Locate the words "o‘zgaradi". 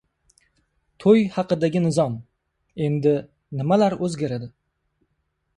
4.09-4.55